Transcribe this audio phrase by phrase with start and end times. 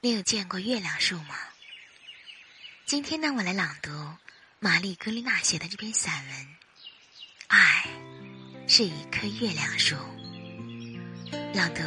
[0.00, 1.34] 你有见过月亮树吗？
[2.86, 3.90] 今天呢，我来朗读
[4.60, 6.36] 玛丽格丽娜写的这篇散文
[7.48, 7.84] 《爱
[8.68, 9.96] 是一棵月亮树》。
[11.52, 11.82] 朗读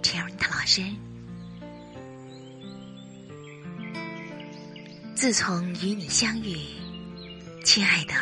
[0.00, 0.80] 陈润塔老师。
[5.16, 6.56] 自从与你相遇，
[7.64, 8.14] 亲爱的，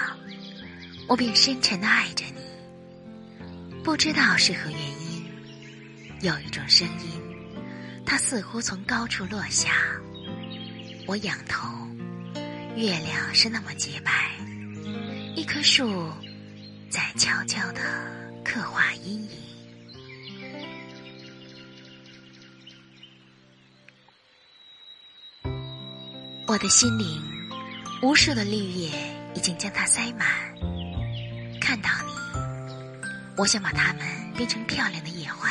[1.06, 3.82] 我便深沉的爱着你。
[3.84, 5.26] 不知道是何原因，
[6.22, 7.25] 有一种声音。
[8.06, 9.72] 它似乎从高处落下，
[11.06, 11.68] 我仰头，
[12.76, 14.30] 月亮是那么洁白，
[15.34, 16.10] 一棵树
[16.88, 17.80] 在悄悄地
[18.44, 19.30] 刻画阴影。
[26.46, 27.22] 我的心灵，
[28.02, 28.90] 无数的绿叶
[29.34, 30.28] 已经将它塞满。
[31.60, 32.12] 看到你，
[33.36, 35.50] 我想把它们变成漂亮的野花。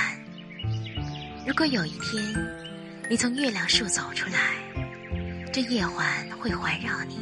[1.45, 2.23] 如果有一天，
[3.08, 4.55] 你从月亮树走出来，
[5.54, 7.20] 这夜环会环绕你。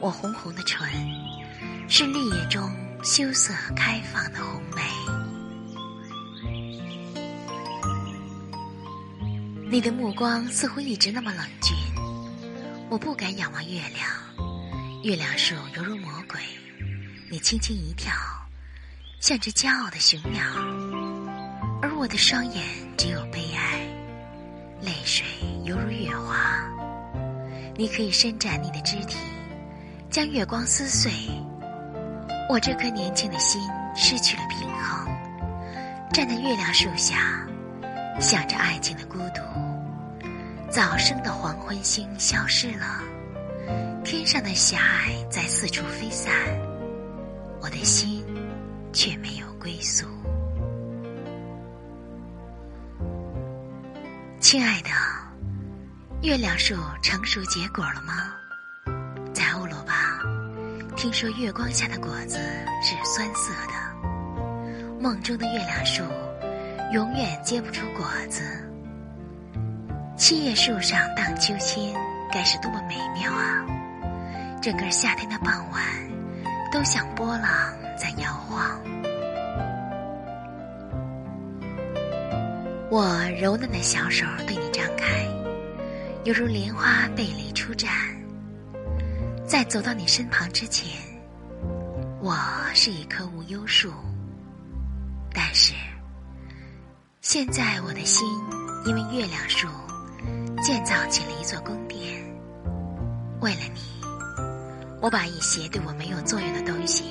[0.00, 0.88] 我红红的唇，
[1.88, 2.68] 是绿叶中
[3.04, 4.82] 羞涩开放的红梅。
[9.70, 11.72] 你的目光似乎一直那么冷峻，
[12.90, 14.08] 我不敢仰望月亮。
[15.04, 16.40] 月亮树犹如魔鬼，
[17.30, 18.12] 你轻轻一跳，
[19.20, 20.44] 像只骄傲的雄鸟，
[21.80, 22.83] 而我的双眼。
[22.96, 23.80] 只有悲哀，
[24.80, 25.26] 泪水
[25.64, 26.36] 犹如月华。
[27.76, 29.18] 你可以伸展你的肢体，
[30.10, 31.10] 将月光撕碎。
[32.48, 33.60] 我这颗年轻的心
[33.96, 35.08] 失去了平衡，
[36.12, 37.44] 站在月亮树下，
[38.20, 39.42] 想着爱情的孤独。
[40.70, 43.02] 早生的黄昏星消失了，
[44.04, 46.32] 天上的霞霭在四处飞散，
[47.60, 48.24] 我的心
[48.92, 50.06] 却没有归宿。
[54.44, 54.90] 亲爱的，
[56.20, 58.34] 月亮树成熟结果了吗？
[59.32, 60.20] 在欧罗巴，
[60.94, 62.36] 听说月光下的果子
[62.82, 65.00] 是酸涩的。
[65.00, 66.02] 梦中的月亮树
[66.92, 68.42] 永远结不出果子。
[70.14, 71.94] 七叶树上荡秋千，
[72.30, 73.64] 该是多么美妙啊！
[74.60, 75.82] 整个夏天的傍晚，
[76.70, 77.48] 都像波浪
[77.96, 78.78] 在摇晃。
[82.94, 85.26] 我柔嫩的小手对你张开，
[86.22, 87.88] 犹如莲花蓓蕾出绽。
[89.44, 91.02] 在走到你身旁之前，
[92.20, 92.38] 我
[92.72, 93.92] 是一棵无忧树。
[95.34, 95.74] 但是，
[97.20, 98.28] 现在我的心
[98.86, 99.66] 因为月亮树
[100.62, 102.24] 建造起了一座宫殿。
[103.40, 103.80] 为了你，
[105.02, 107.06] 我把一些对我没有作用的东西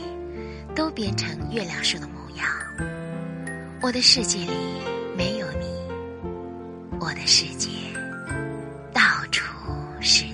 [0.74, 2.48] 都变成月亮树的模样。
[3.82, 4.54] 我的世界里
[5.16, 5.66] 没有你。
[7.00, 7.70] 我的世界
[8.94, 9.02] 到
[9.32, 9.44] 处
[10.00, 10.34] 是你。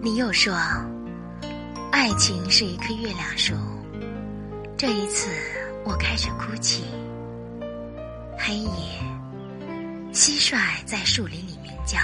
[0.00, 0.54] 你又说，
[1.90, 3.54] 爱情是一棵月亮树。
[4.76, 5.28] 这一次，
[5.84, 6.84] 我开始哭泣。
[8.38, 8.70] 黑夜，
[10.12, 11.98] 蟋蟀在树林里鸣叫。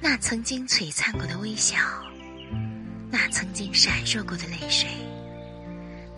[0.00, 1.76] 那曾经璀璨过的微笑，
[3.10, 4.88] 那曾经闪烁过的泪水，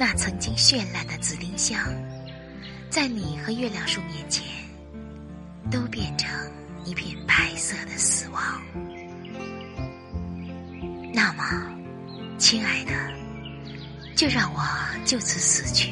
[0.01, 1.79] 那曾经绚烂的紫丁香。
[2.89, 4.43] 在你和月亮树面前，
[5.71, 6.31] 都变成
[6.87, 8.43] 一片白色的死亡。
[11.13, 11.45] 那么，
[12.39, 12.93] 亲爱的，
[14.17, 14.63] 就让我
[15.05, 15.91] 就此死去。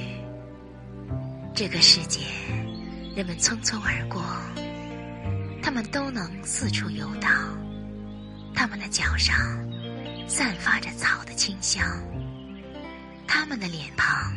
[1.54, 2.20] 这个世界，
[3.14, 4.24] 人们匆匆而过，
[5.62, 7.30] 他们都能四处游荡，
[8.54, 9.36] 他们的脚上
[10.26, 11.86] 散发着草的清香，
[13.28, 14.36] 他们的脸庞。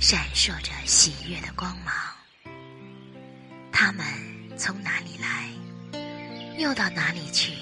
[0.00, 1.92] 闪烁着喜悦的光芒。
[3.72, 4.04] 他们
[4.56, 5.50] 从哪里来，
[6.56, 7.52] 又到哪里去？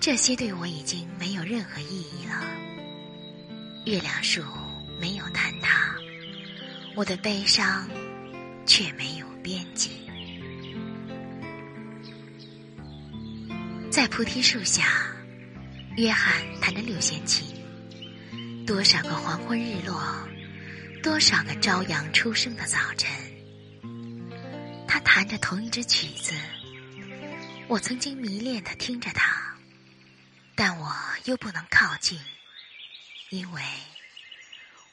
[0.00, 2.42] 这些对我已经没有任何意义了。
[3.84, 4.42] 月亮树
[4.98, 5.94] 没有坍塌，
[6.96, 7.86] 我的悲伤
[8.66, 9.90] 却没有边际。
[13.90, 14.84] 在菩提树下，
[15.96, 17.53] 约翰弹着六弦琴。
[18.66, 20.28] 多少个黄昏日落。
[21.02, 23.12] 多少个朝阳初升的早晨，
[24.88, 26.32] 他弹着同一支曲子，
[27.68, 29.54] 我曾经迷恋的听着他，
[30.54, 30.96] 但我
[31.26, 32.18] 又不能靠近，
[33.28, 33.62] 因为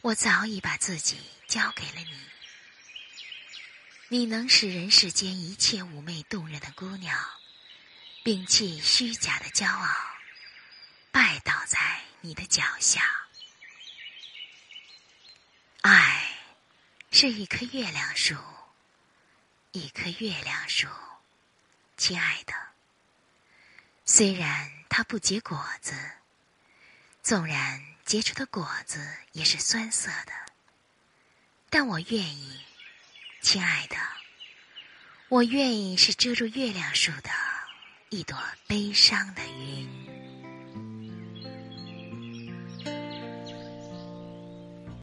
[0.01, 2.19] 我早已把自己交给了你。
[4.09, 7.17] 你能使人世间一切妩媚动人的姑娘，
[8.25, 9.87] 摒弃虚假的骄傲，
[11.09, 11.79] 拜倒在
[12.19, 13.01] 你的脚下。
[15.83, 16.29] 爱
[17.21, 18.35] 是一棵月亮树，
[19.73, 20.87] 一棵月亮树，
[21.95, 22.53] 亲爱的。
[24.05, 25.93] 虽然它不结果子，
[27.21, 30.33] 纵然结出的果子也是酸涩的，
[31.69, 32.59] 但我愿意，
[33.39, 33.95] 亲爱的，
[35.29, 37.29] 我愿意是遮住月亮树的
[38.09, 38.35] 一朵
[38.65, 40.00] 悲伤的云。